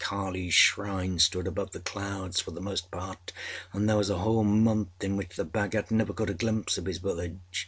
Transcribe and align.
Kaliâs 0.03 0.49
Shrine 0.53 1.19
stood 1.19 1.45
above 1.45 1.73
the 1.73 1.79
clouds, 1.79 2.39
for 2.39 2.49
the 2.49 2.59
most 2.59 2.89
part, 2.89 3.31
and 3.71 3.87
there 3.87 3.97
was 3.97 4.09
a 4.09 4.17
whole 4.17 4.43
month 4.43 4.89
in 5.01 5.15
which 5.15 5.35
the 5.35 5.45
Bhagat 5.45 5.91
never 5.91 6.11
caught 6.11 6.31
a 6.31 6.33
glimpse 6.33 6.79
of 6.79 6.85
his 6.87 6.97
village. 6.97 7.37